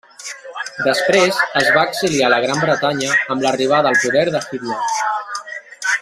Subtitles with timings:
[0.85, 4.81] Després es va exiliar a la Gran Bretanya amb l'arribada al poder de Hitler.